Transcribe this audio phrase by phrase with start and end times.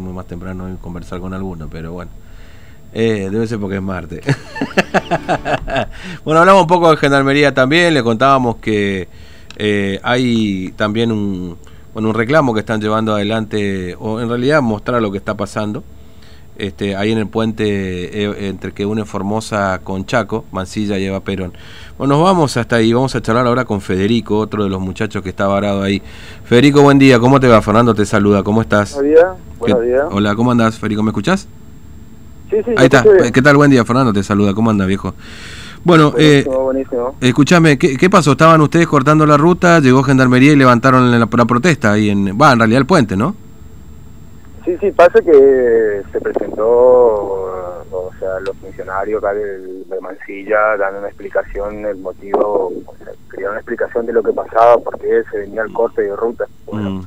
[0.00, 2.10] más temprano y conversar con alguno, pero bueno.
[2.94, 4.24] Eh, debe ser porque es martes.
[6.24, 9.06] bueno, hablamos un poco de gendarmería también, le contábamos que
[9.58, 11.58] eh, hay también un,
[11.92, 15.84] bueno, un reclamo que están llevando adelante, o en realidad mostrar lo que está pasando.
[16.58, 21.20] Este, ahí en el puente eh, entre que une Formosa con Chaco, Mansilla y Eva
[21.20, 21.52] Perón.
[21.96, 25.22] Bueno, nos vamos hasta ahí, vamos a charlar ahora con Federico, otro de los muchachos
[25.22, 26.02] que está varado ahí.
[26.44, 27.62] Federico, buen día, ¿cómo te va?
[27.62, 28.94] Fernando te saluda, ¿cómo estás?
[28.94, 29.26] Buenos días,
[29.58, 30.02] buenos días.
[30.10, 31.02] Hola, ¿cómo andás, Federico?
[31.02, 31.48] ¿Me escuchás?
[32.50, 33.56] Sí, sí, Ahí está, ¿qué tal?
[33.56, 35.14] Buen día, Fernando te saluda, ¿cómo anda, viejo?
[35.84, 36.46] Bueno, eh,
[37.20, 38.32] escúchame, ¿qué, ¿qué, pasó?
[38.32, 42.38] ¿Estaban ustedes cortando la ruta, llegó Gendarmería y levantaron la, la protesta ahí en...
[42.40, 43.34] Va, en realidad el puente, ¿no?
[44.64, 46.64] Sí, sí, pasa que se presentó,
[47.90, 53.12] o sea, los funcionarios acá de, de Mansilla dando una explicación, el motivo, o sea,
[53.30, 56.46] querían una explicación de lo que pasaba, porque se venía el corte de ruta.
[56.66, 57.02] Bueno, Mm,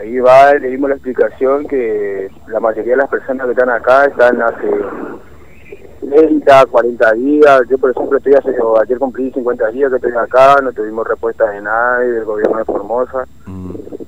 [0.00, 4.04] ahí va, le dimos la explicación que la mayoría de las personas que están acá
[4.04, 4.68] están hace
[6.08, 7.62] 30, 40 días.
[7.68, 8.50] Yo, por ejemplo, estoy hace,
[8.82, 12.64] ayer cumplí 50 días que estoy acá, no tuvimos respuesta de nadie, del gobierno de
[12.64, 13.26] Formosa.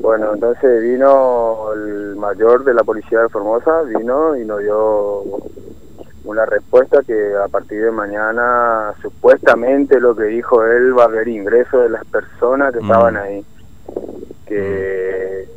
[0.08, 5.22] Mm, Bueno, entonces vino el mayor de la policía de Formosa, vino y nos dio
[6.24, 11.28] una respuesta que a partir de mañana, supuestamente lo que dijo él, va a haber
[11.28, 12.84] ingreso de las personas que Mm.
[12.84, 13.44] estaban ahí.
[14.46, 15.48] Que,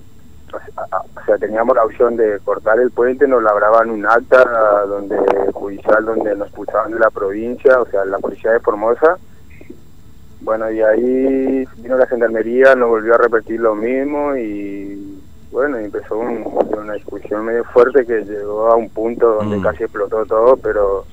[0.53, 4.85] o sea, o sea, teníamos la opción de cortar el puente, nos labraban un acta
[4.85, 5.17] donde
[5.53, 9.17] judicial donde nos expulsaban de la provincia, o sea, la policía de Formosa.
[10.41, 16.17] Bueno, y ahí vino la gendarmería, nos volvió a repetir lo mismo y bueno, empezó
[16.17, 16.43] un-
[16.77, 19.61] una discusión medio fuerte que llegó a un punto donde Mm.
[19.61, 21.05] casi explotó todo, pero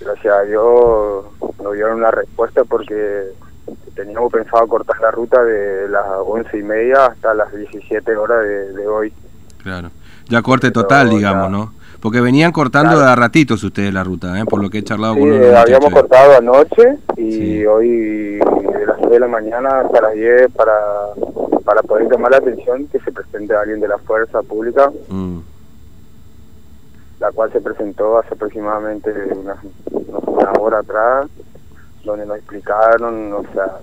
[0.00, 1.24] gracias a Dios
[1.62, 3.24] nos dieron una respuesta porque
[3.94, 8.72] teníamos pensado cortar la ruta de las once y media hasta las 17 horas de,
[8.72, 9.12] de hoy.
[9.62, 9.90] claro.
[10.28, 11.72] Ya corte total, Pero digamos, ya- ¿no?
[12.06, 13.04] Porque venían cortando Claro.
[13.04, 14.44] de a ratitos ustedes la ruta, ¿eh?
[14.44, 17.66] Por lo que he charlado Sí, con habíamos cortado anoche y Sí.
[17.66, 17.88] hoy
[18.38, 20.72] de las 6 de la mañana hasta las 10 para,
[21.64, 25.38] para poder llamar la atención que se presente alguien de la fuerza pública, Mm,
[27.18, 29.56] la cual se presentó hace aproximadamente una,
[29.90, 31.26] una hora atrás,
[32.04, 33.78] donde nos explicaron, o sea,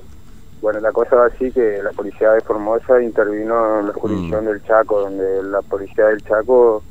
[0.61, 4.63] bueno, la cosa va así que la policía de Formosa intervino en la jurisdicción del
[4.63, 6.83] Chaco, donde la policía del Chaco,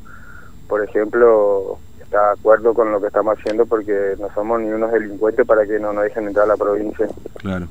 [0.72, 4.90] por ejemplo, está de acuerdo con lo que estamos haciendo porque no somos ni unos
[4.90, 7.06] delincuentes para que no nos dejen entrar a la provincia.
[7.36, 7.66] claro.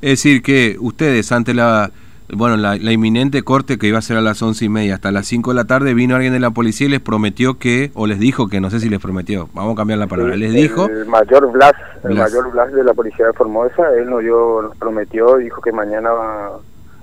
[0.00, 1.90] Es decir, que ustedes, ante la
[2.32, 5.12] bueno la, la inminente corte que iba a ser a las once y media hasta
[5.12, 8.06] las 5 de la tarde, vino alguien de la policía y les prometió que, o
[8.06, 10.52] les dijo que, no sé si les prometió, vamos a cambiar la palabra, Sí, les
[10.54, 10.86] dijo...
[10.86, 11.74] El mayor Blas,
[12.04, 15.72] el mayor Blas de la policía de Formosa, él nos, dio, nos prometió, dijo que
[15.72, 16.58] mañana va-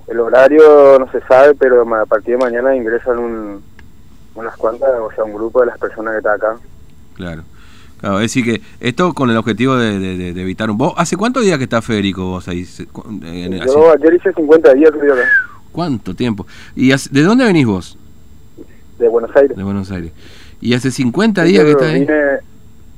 [0.08, 3.62] el horario no se sabe, pero a partir de mañana ingresan un,
[4.34, 6.56] unas cuantas, o sea, un grupo de las personas que está acá.
[7.14, 7.42] Claro.
[8.00, 10.76] Claro, es decir que esto con el objetivo de, de- de- de evitar un...
[10.76, 12.66] ¿Vos, ¿Hace cuántos días que está Federico vos ahí?
[13.22, 15.14] En- hace- Yo ayer hice 50 días creo,
[15.72, 16.46] ¿Cuánto tiempo?
[16.76, 17.96] ¿Y hace- de dónde venís vos?
[18.98, 19.56] de Buenos Aires.
[19.56, 20.12] De Buenos Aires.
[20.60, 22.00] ¿Y hace 50 días que estás ahí?
[22.00, 22.38] Vine,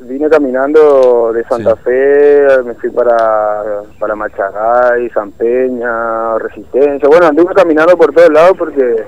[0.00, 1.80] vine caminando de Santa Sí.
[1.84, 7.08] Fe, me fui para, para Machagay, San Peña, Resistencia.
[7.08, 9.04] Bueno, anduve caminando por todos lados porque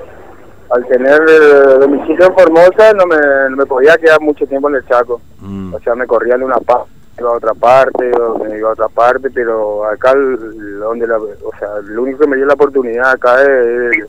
[0.70, 3.16] al tener eh, domicilio en Formosa no me,
[3.50, 5.20] no me podía quedar mucho tiempo en el Chaco.
[5.40, 8.10] Mm, O sea, me corría de una parte, iba a otra parte,
[8.44, 12.36] me iba a otra parte, pero acá, donde la, o sea, lo único que me
[12.36, 14.08] dio la oportunidad acá es el,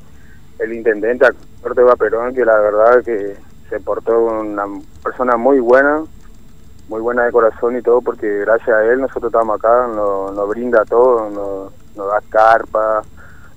[0.60, 1.28] el intendente
[1.62, 3.36] Corteva Perón, que la verdad que
[3.70, 4.66] se portó una
[5.04, 6.04] persona muy buena,
[6.88, 10.50] muy buena de corazón y todo, porque gracias a él nosotros estamos acá, nos, nos
[10.50, 13.02] brinda todo, nos, nos da carpa,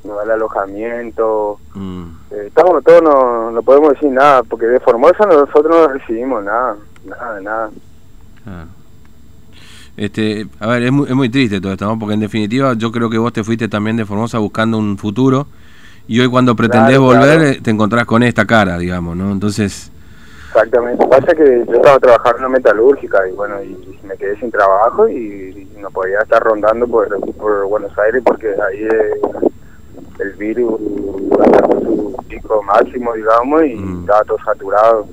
[0.04, 4.80] nos da el alojamiento, mm, eh, estamos todos, no, no podemos decir nada, porque de
[4.80, 7.70] Formosa nosotros no recibimos nada, nada, nada.
[8.44, 8.68] claro.
[9.94, 11.98] Este, a ver, es muy, es muy triste todo esto, ¿no?
[11.98, 15.46] Porque en definitiva yo creo que vos te fuiste también de Formosa buscando un futuro
[16.08, 17.44] y hoy cuando pretendés Claro, volver claro.
[17.44, 19.30] eh, te encontrás con esta cara, digamos, ¿no?
[19.30, 19.92] Entonces,
[20.48, 21.06] Exactamente.
[21.06, 25.08] Pasa que yo estaba trabajando en una metalúrgica y bueno, y me quedé sin trabajo
[25.08, 29.50] y, no podía estar rondando por, por Buenos Aires porque ahí eh,
[30.20, 30.80] el virus
[31.40, 34.00] alcanzó su pico máximo, digamos, y Mm.
[34.00, 35.06] estaba todo saturado.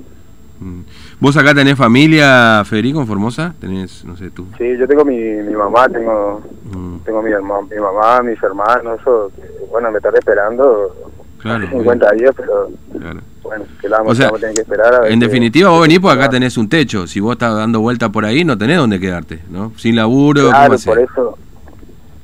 [0.60, 0.80] mm.
[1.20, 3.54] ¿vos acá tenés familia, Federico, en Formosa?
[3.60, 4.46] ¿Tenés, no sé, tú?
[4.58, 6.42] Sí, yo tengo mi, mi mamá, tengo
[6.72, 9.42] Mm, tengo mi, herma- mi mamá, mis hermanos, eso, que,
[9.72, 10.94] bueno, me están esperando
[11.38, 12.68] Claro, hace 50 días, pero
[13.00, 13.20] claro.
[13.42, 14.94] bueno, que la vamos, O sea, vamos a tener que esperar.
[14.94, 17.06] a ver En definitiva, vos venís porque acá tenés un techo.
[17.06, 19.72] Si vos estás dando vuelta por ahí, no tenés dónde quedarte, ¿no?
[19.78, 21.38] Sin laburo, ¿cómo Claro, por eso,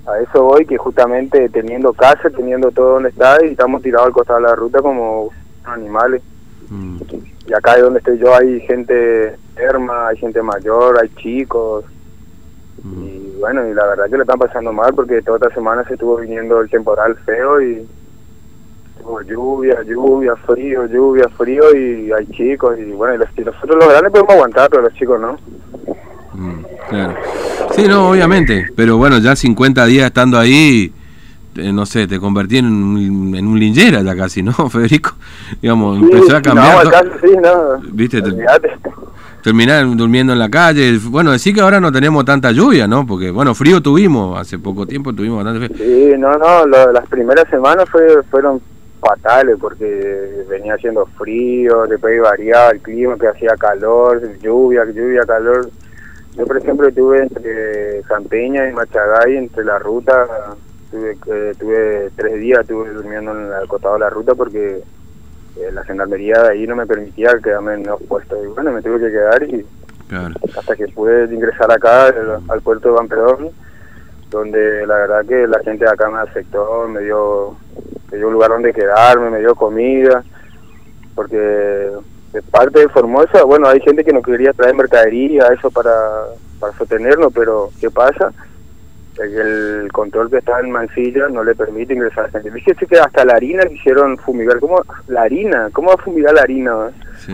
[0.06, 4.12] a eso voy, que justamente teniendo casa, teniendo todo donde está, y estamos tirados al
[4.12, 5.30] costado de la ruta como
[5.64, 6.22] animales.
[6.68, 6.98] Mm.
[7.48, 11.84] Y acá donde estoy yo hay gente enferma, hay gente mayor, hay chicos.
[12.82, 13.04] Mm.
[13.04, 15.94] Y bueno, y la verdad que le están pasando mal porque toda esta semana se
[15.94, 17.86] estuvo viniendo el temporal feo y
[19.00, 22.78] tuvo lluvia, lluvia, frío, lluvia, frío y hay chicos.
[22.78, 25.36] Y bueno, y nosotros los grandes podemos aguantar, pero los chicos no.
[26.32, 27.14] Mm, claro.
[27.76, 28.66] Sí, no, obviamente.
[28.74, 30.92] Pero bueno, ya 50 días estando ahí,
[31.54, 35.14] no sé, te convertí en un, en un linchera ya casi, ¿no, Federico?
[35.60, 36.84] Digamos, empezó a cambiar.
[36.86, 36.90] No,
[37.20, 37.92] sí, no.
[37.92, 38.22] ¿Viste?
[39.46, 40.98] terminar durmiendo en la calle.
[41.08, 43.06] Bueno, decir que ahora no tenemos tanta lluvia, ¿no?
[43.06, 45.78] Porque, bueno, frío tuvimos, hace poco tiempo tuvimos bastante frío.
[45.78, 48.60] Sí, no, no, las primeras semanas fue, fueron
[48.98, 55.70] fatales porque venía haciendo frío, después variaba el clima, que hacía calor, lluvia, lluvia, calor.
[56.36, 60.26] Yo, por ejemplo, tuve entre Campeña y Machagay, entre la ruta,
[60.90, 64.82] tuve, eh, tuve tres días, estuve durmiendo en el costado de la ruta porque
[65.56, 68.38] eh, la gendarmería de ahí no me permitía quedarme en los puestos.
[68.44, 69.64] Y bueno, me tuve que quedar y
[70.56, 72.14] hasta que pude ingresar acá
[72.48, 73.50] al puerto de Pedro
[74.30, 77.56] donde la verdad que la gente de acá me aceptó, me dio,
[78.10, 80.22] me dio un lugar donde quedarme, me dio comida,
[81.14, 81.90] porque
[82.36, 85.94] de parte de Formosa, bueno, hay gente que no quería traer mercadería, eso para,
[86.60, 88.30] para sostenernos, pero ¿qué pasa?
[89.18, 92.50] el control que está en Mansilla no le permite ingresar a gente.
[92.50, 94.60] Fíjese que hasta la harina quisieron fumigar.
[94.60, 94.82] ¿Cómo?
[95.08, 96.90] La harina, ¿cómo va a fumigar la harina?
[97.24, 97.32] Sí,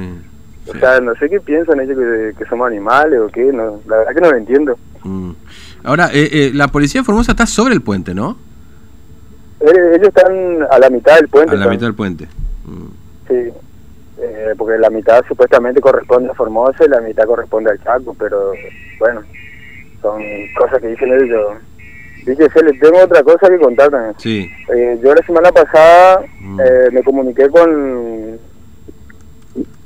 [0.68, 1.98] o sea, no sé qué piensan ellos
[2.38, 4.78] que, somos animales o qué, no, la verdad que no lo entiendo.
[5.02, 5.30] Mm.
[5.82, 8.36] Ahora, eh, eh, la policía de Formosa está sobre el puente, ¿no?
[9.58, 11.56] Eh, ellos están a la mitad del puente.
[11.56, 12.28] A la mitad del puente.
[12.64, 12.86] Mm.
[13.26, 13.52] Sí,
[14.56, 18.52] porque la mitad supuestamente corresponde a Formosa y la mitad corresponde al Chaco, pero
[18.98, 19.22] bueno,
[20.00, 20.22] son
[20.58, 21.56] cosas que dicen ellos
[22.24, 24.14] Dice, le tengo otra cosa que contar también.
[24.18, 24.48] Sí.
[24.72, 26.60] Eh, yo la semana pasada mm.
[26.60, 28.38] eh, me comuniqué con,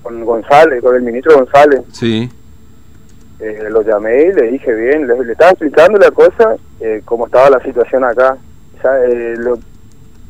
[0.03, 1.81] con González, con el ministro González.
[1.93, 2.29] Sí.
[3.41, 7.51] Eh, lo llamé y le dije bien, le, estaba explicando la cosa, eh, cómo estaba
[7.51, 8.37] la situación acá.
[9.39, 9.59] lo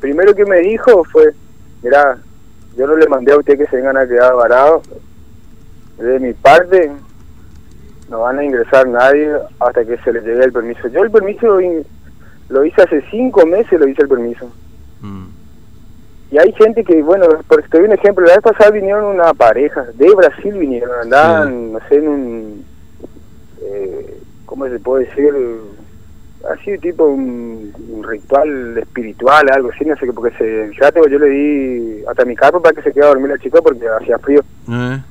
[0.00, 1.32] primero que me dijo fue,
[1.82, 2.18] mira,
[2.76, 4.88] yo no le mandé a usted que se vengan a quedar varados.
[5.98, 6.92] De mi parte,
[8.10, 10.88] no van a ingresar nadie hasta que se les llegue el permiso.
[10.88, 11.58] Yo el permiso
[12.48, 14.50] lo hice hace cinco meses, lo hice el permiso.
[15.00, 15.26] Mm.
[16.30, 19.32] Y hay gente que, bueno, por te doy un ejemplo, la vez pasada vinieron una
[19.32, 22.64] pareja, de Brasil vinieron, andaban, no sé, en un,
[23.62, 25.32] eh, ¿cómo se puede decir?
[26.44, 27.72] Así tipo un,
[28.08, 32.36] ritual espiritual, algo así, no sé qué, porque se, fíjate, yo le di hasta mi
[32.36, 34.40] carro para que se quedara a dormir la chica porque hacía frío.
[34.68, 35.02] Eh.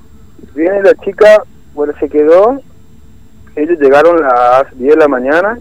[0.54, 1.44] Viene la chica,
[1.74, 2.62] bueno, se quedó,
[3.56, 5.60] ellos llegaron a las 10 de la mañana,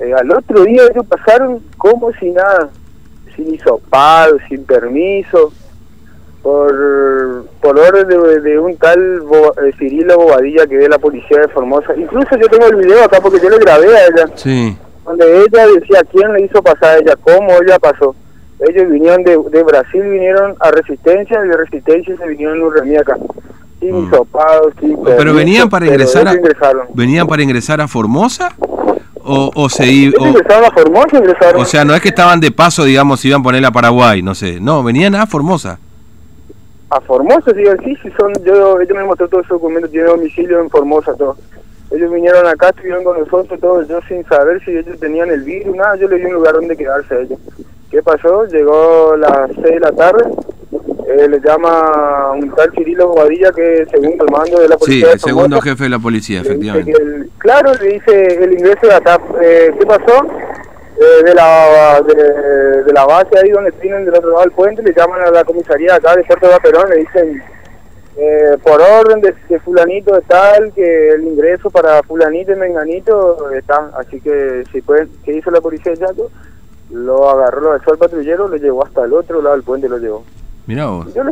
[0.00, 2.70] eh, al otro día ellos pasaron como si nada,
[3.36, 5.52] sin hisopado, sin permiso,
[6.44, 8.06] por, por orden
[8.42, 11.96] de, un tal Bo, eh, Cirilo Bobadilla que ve la policía de Formosa.
[11.96, 14.76] Incluso yo tengo el video acá porque yo le grabé a ella, sí.
[15.06, 18.14] donde ella decía quién le hizo pasar a ella, cómo ella pasó.
[18.60, 22.96] Ellos vinieron de, de Brasil, vinieron a Resistencia y de Resistencia se vinieron a Uremí
[22.96, 23.16] acá.
[23.80, 24.10] Sin mm.
[24.80, 26.34] sin Pero venían para ingresar a,
[26.92, 28.54] venían para ingresar a Formosa
[29.22, 31.62] o, o se o, a Formosa ingresaron.
[31.62, 34.34] O sea, no es que estaban de paso, digamos, iban a poner a Paraguay, no
[34.34, 34.60] sé.
[34.60, 35.78] No, venían a Formosa.
[36.94, 40.60] A Formosa, sí, sí, sí son, yo, ellos me mostró todo ese documento, tiene domicilio
[40.60, 41.36] en Formosa, todo.
[41.90, 45.74] Ellos vinieron acá, estuvieron con nosotros, todos, yo sin saber si ellos tenían el virus,
[45.74, 47.40] nada, yo les di un lugar donde quedarse a ellos.
[47.90, 48.44] ¿Qué pasó?
[48.46, 50.24] Llegó las 6 de la tarde,
[51.08, 55.06] eh, le llama un tal Cirilo Bobadilla que es segundo mando de la policía.
[55.06, 56.92] Sí, el segundo jefe de la policía, efectivamente.
[57.38, 59.20] claro, le dice el ingreso de ATAP.
[59.42, 60.26] Eh, ¿Qué pasó?
[60.96, 64.94] Eh, de, la, de, la base ahí donde tienen del otro lado del puente, le
[64.94, 67.42] llaman a la comisaría acá de Puerto de Perón, le dicen
[68.16, 73.90] eh, por orden de, fulanito de tal, que el ingreso para fulanito y menganito está,
[73.98, 76.30] así que si pueden, ¿qué hizo la policía de Chaco?
[76.90, 79.98] Lo agarró, lo dejó al patrullero, lo llevó hasta el otro lado del puente lo
[79.98, 80.22] llevó.
[80.66, 81.12] Mirá vos.
[81.14, 81.22] Yo,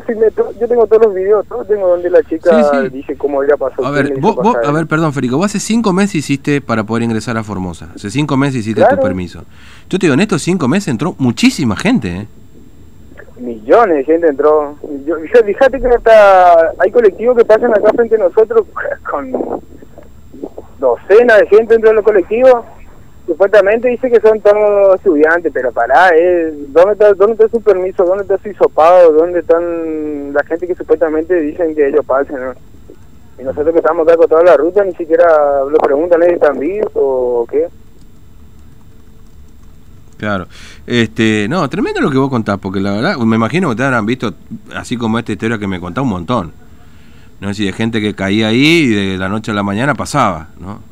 [0.61, 3.85] yo tengo todos los videos, todo tengo donde la chica dice cómo ella pasó.
[3.85, 7.39] A ver, vos, a ver, perdón, Federico, vos hace cinco meses hiciste para poder ingresar
[7.39, 7.89] a Formosa.
[7.95, 9.45] Hace cinco meses hiciste tu permiso.
[9.89, 12.27] Yo te digo, en estos cinco meses entró muchísima gente, ¿eh?
[13.39, 14.77] Millones de gente entró.
[15.07, 18.67] Yo, fíjate que hasta hay colectivos que pasan acá frente a nosotros
[19.11, 19.33] con
[20.79, 22.65] docenas de gente dentro de los colectivos
[23.27, 28.05] supuestamente dice que son todos estudiantes, pero pará, eh, ¿dónde, está, ¿dónde está su permiso?
[28.05, 29.13] ¿Dónde está su hisopado?
[29.13, 32.37] ¿Dónde están la gente que supuestamente dicen que ellos pasen?
[33.39, 36.91] Y nosotros que estamos acá con toda la ruta ni siquiera lo preguntan, ¿están vivos
[36.95, 37.69] o qué?
[40.19, 40.47] Claro.
[40.87, 44.07] Este, no, tremendo lo que vos contás, porque la verdad, me imagino que te habrán
[44.07, 44.35] visto,
[44.75, 46.53] así como esta historia que me contás, un montón.
[47.41, 47.53] ¿No?
[47.53, 50.92] Si de gente que caía ahí y de la noche a la mañana pasaba, ¿no?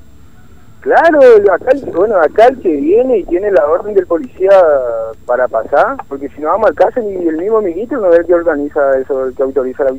[0.81, 1.21] Claro,
[1.53, 4.51] acá, bueno, acá el que viene y tiene la orden del policía
[5.27, 8.27] para pasar, porque si no vamos al caso ni el mismo amiguito no es el
[8.27, 9.95] que organiza eso, el que autoriza la...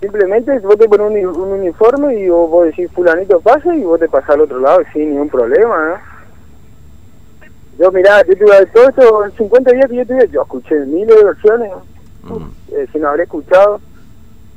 [0.00, 4.00] Simplemente vos te pones un, un uniforme y vos, vos decís fulanito pasa y vos
[4.00, 6.10] te pasás al otro lado sin ningún problema, ¿no?
[7.78, 11.24] Yo, mirá, yo tuve todo esto, 50 días que yo tuve, yo escuché miles de
[11.24, 11.72] versiones,
[12.22, 12.44] mm.
[12.72, 13.80] eh, si no habré escuchado,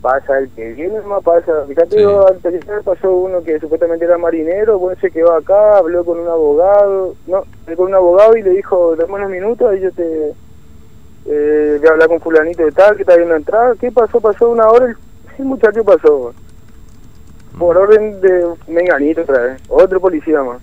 [0.03, 1.65] pasa el que viene, no pasa.
[1.65, 2.03] Fíjate, sí.
[2.03, 7.15] antes pasó uno que supuestamente era marinero, bueno, se quedó acá, habló con un abogado,
[7.25, 7.43] no,
[7.77, 10.33] con un abogado y le dijo, dame unos minutos, y yo te
[11.25, 14.19] eh, voy a hablar con fulanito de tal, que está viendo entrar, ¿qué pasó?
[14.19, 14.97] Pasó una hora, el,
[15.39, 16.33] el muchacho pasó,
[17.57, 17.79] por mm.
[17.79, 20.61] orden de Menganito otra vez, otro policía más.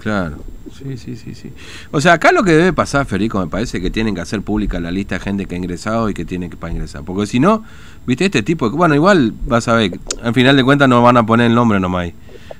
[0.00, 0.36] Claro.
[0.82, 1.52] Sí, sí, sí, sí.
[1.92, 4.80] O sea, acá lo que debe pasar, Federico, me parece que tienen que hacer pública
[4.80, 7.02] la lista de gente que ha ingresado y que tiene que para ingresar.
[7.04, 7.64] Porque si no,
[8.06, 11.24] viste, este tipo, bueno, igual vas a ver, al final de cuentas no van a
[11.24, 12.14] poner el nombre nomás ahí.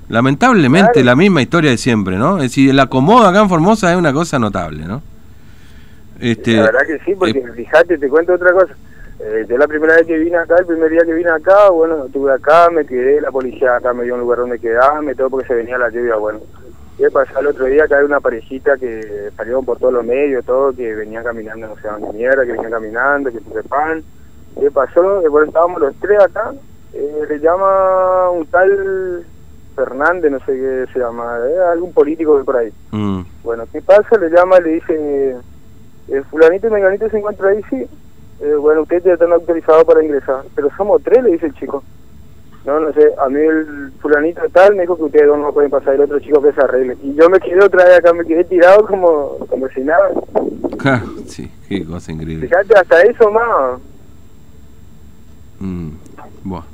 [0.08, 1.06] Lamentablemente, claro.
[1.06, 2.36] la misma historia de siempre, ¿no?
[2.36, 5.02] Es decir, el acomodo acá en Formosa es una cosa notable, ¿no?
[6.20, 8.74] Este, la verdad que sí, porque eh, fíjate, te cuento otra cosa.
[9.20, 12.06] Eh, yo la primera vez que vine acá, el primer día que vine acá, bueno,
[12.06, 15.48] estuve acá, me quedé, la policía acá me dio un lugar donde quedarme, todo porque
[15.48, 16.40] se venía la lluvia, bueno
[17.02, 17.88] ¿Qué pasó el otro día?
[17.88, 21.74] Que hay una parejita que salieron por todos los medios, todo, que venían caminando, no
[21.74, 24.04] sé dónde mierda, que venían caminando, que puse pan.
[24.60, 25.20] ¿Qué pasó?
[25.28, 26.54] Bueno, estábamos los tres acá,
[26.92, 29.26] eh, le llama un tal
[29.74, 32.72] Fernández, no sé qué se llama, eh, algún político de por ahí.
[32.92, 33.22] Mm.
[33.42, 34.16] Bueno, ¿qué pasa?
[34.18, 35.36] Le llama, le dice,
[36.06, 37.84] el fulanito y meganito se encuentra ahí, sí.
[38.42, 41.82] Eh, bueno, ustedes ya están autorizados para ingresar, pero somos tres, le dice el chico.
[42.64, 45.70] No, no sé, a mí el fulanito tal me dijo que ustedes dos no pueden
[45.70, 46.96] pasar, el otro chico que se arregle.
[47.02, 50.10] Y yo me quedé otra vez acá, me quedé tirado como, como si nada.
[51.26, 52.46] Sí, qué cosa increíble.
[52.46, 53.80] Fíjate, hasta eso más.
[55.58, 55.90] Mm,
[56.44, 56.66] bueno.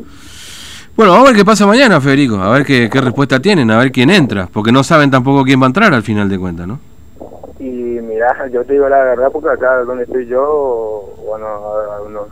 [0.94, 3.78] bueno, vamos a ver qué pasa mañana, Federico, a ver qué, qué respuesta tienen, a
[3.78, 6.66] ver quién entra, porque no saben tampoco quién va a entrar al final de cuentas,
[6.66, 6.80] ¿no?
[7.58, 12.28] Y mira, yo te digo la verdad, porque acá donde estoy yo, bueno, a unos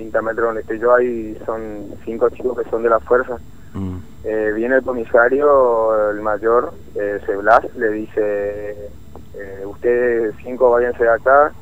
[0.00, 3.36] 30 metros donde estoy yo, hay son cinco chicos que son de la fuerza.
[3.74, 3.98] Mm.
[4.24, 8.88] Eh, viene el comisario, el mayor, eh, Seblas, le dice,
[9.34, 11.52] eh, ustedes cinco váyanse de acá,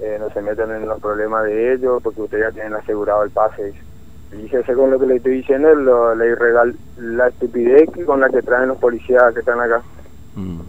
[0.00, 3.30] eh, no se metan en los problemas de ellos porque ustedes ya tienen asegurado el
[3.30, 3.74] pase.
[4.30, 8.42] Fíjese con lo que le estoy diciendo, lo, la, irregal, la estupidez con la que
[8.42, 9.82] traen los policías que están acá.
[10.34, 10.60] Mm.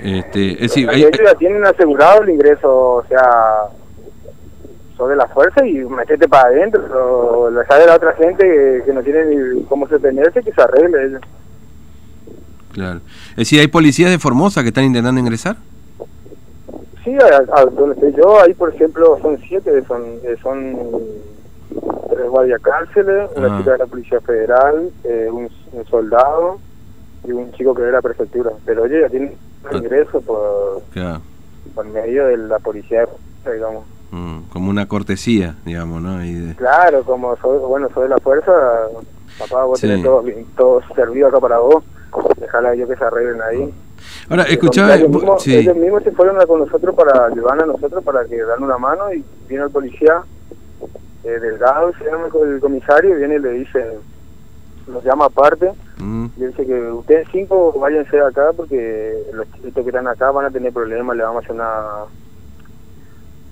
[0.00, 3.68] Este, es decir, hay, ellos ya tienen asegurado el ingreso, o sea,
[5.06, 9.02] de la fuerza y metete para adentro, la sabe la otra gente que, que no
[9.02, 11.20] tiene ni cómo sostenerse, que se arregle.
[12.72, 13.00] Claro.
[13.30, 15.56] Es decir, ¿hay policías de Formosa que están intentando ingresar?
[17.04, 20.76] Sí, a, a donde estoy yo, ahí por ejemplo son siete, son, eh, son
[22.10, 23.58] tres guardiacárceles, una ah.
[23.58, 26.58] chica de la Policía Federal, eh, un, un, soldado
[27.24, 28.50] y un chico que ve la prefectura.
[28.64, 29.76] Pero oye, ya tienen ah.
[29.76, 31.20] ingreso por, claro.
[31.74, 33.08] por medio de la policía,
[33.50, 33.84] digamos.
[34.10, 36.24] Mm, como una cortesía, digamos, ¿no?
[36.24, 38.52] Y Claro, como soy, bueno, soy de la fuerza,
[39.38, 39.86] papá, vos sí.
[39.86, 40.24] tenés todo,
[40.56, 41.84] todo servido acá para vos,
[42.38, 43.74] dejala yo que se arreglen ahí.
[44.30, 44.94] Ahora, escuchaba...
[44.94, 45.56] Ellos, mismos, sí.
[45.56, 49.12] ellos mismos se fueron con nosotros para ayudar a nosotros, para que dan una mano,
[49.12, 50.22] y vino el policía,
[51.24, 53.98] eh, Delgado, se llama el comisario, y viene y le dice,
[54.86, 56.26] nos llama aparte, mm.
[56.36, 60.50] y dice que ustedes cinco váyanse acá porque los chiquitos que están acá van a
[60.50, 62.06] tener problemas, le vamos a hacer una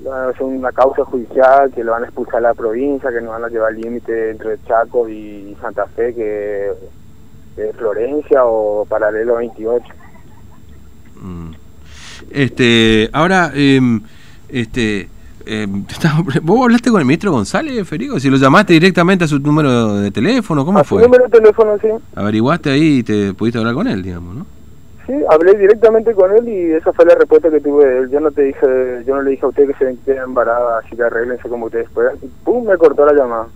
[0.00, 3.44] es una causa judicial que lo van a expulsar a la provincia, que nos van
[3.44, 6.72] a llevar al límite entre Chaco y Santa Fe, que
[7.56, 9.84] es Florencia o paralelo 28.
[11.20, 11.50] Mm.
[12.30, 13.80] Este, ahora, eh,
[14.48, 15.08] este,
[15.46, 15.66] eh,
[16.42, 18.20] ¿vos hablaste con el ministro González, Federico?
[18.20, 21.02] Si lo llamaste directamente a su número de teléfono, ¿cómo a fue?
[21.02, 21.88] Su número de teléfono, sí.
[22.14, 24.55] Averiguaste ahí y te pudiste hablar con él, digamos, ¿no?
[25.06, 28.10] Sí, hablé directamente con él y esa fue la respuesta que tuve de él.
[28.10, 30.96] Yo no te dije, yo no le dije a usted que se queden embarazadas, así
[30.96, 32.16] que arreglense como ustedes puedan.
[32.44, 33.46] Pum, me cortó la llamada.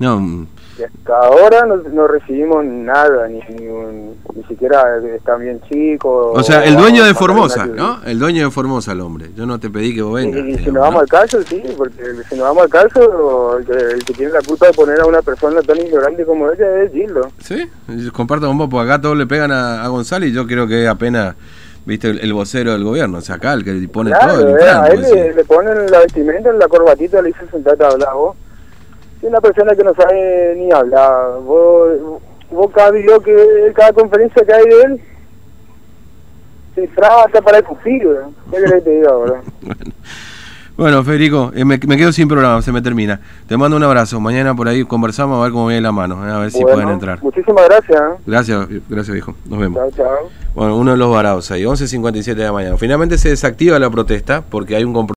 [0.00, 0.18] No.
[0.18, 0.46] Mm.
[0.78, 6.32] Y hasta ahora no, no recibimos nada, ni, ni, un, ni siquiera están bien chicos.
[6.34, 8.00] O sea, el dueño de Formosa, ¿no?
[8.06, 9.30] El dueño de Formosa, el hombre.
[9.36, 10.42] Yo no te pedí que vos vengas.
[10.42, 13.66] Y, y si nos vamos al caso, sí, porque si nos vamos al caso, el
[13.66, 16.82] que, el que, tiene la culpa de poner a una persona tan ignorante como ella
[16.82, 17.30] es Gildo.
[17.38, 17.68] Sí,
[18.14, 20.88] comparto con vos, porque acá todos le pegan a, a González y yo creo que
[20.88, 21.34] apenas
[21.84, 24.56] viste el, el, vocero del gobierno, o sea, acá el que pone claro, todo.
[24.56, 27.88] El eh, a él le, le, ponen la vestimenta, la corbatita, le dicen sentate a
[27.88, 28.36] hablar vos
[29.22, 31.40] es una persona que no sabe ni hablar.
[31.40, 35.00] Vos, vos cada video que, cada conferencia que hay de él,
[36.74, 38.34] se traba hasta para escupir, weón.
[38.50, 39.42] ¿Qué te diga ahora?
[39.60, 39.92] Bueno.
[40.80, 43.20] Bueno, Federico, eh, me, me quedo sin programa, se me termina.
[43.46, 44.18] Te mando un abrazo.
[44.18, 46.88] Mañana por ahí conversamos a ver cómo viene la mano, eh, a ver si pueden
[46.88, 47.22] entrar.
[47.22, 48.00] Muchísimas gracias.
[48.00, 48.22] ¿eh?
[48.26, 49.34] Gracias, gracias, viejo.
[49.44, 49.78] Nos vemos.
[49.78, 50.30] Chao, chao.
[50.54, 52.78] Bueno, uno de los varados ahí, 11.57 de la mañana.
[52.78, 55.08] Finalmente se desactiva la protesta porque hay un compromiso.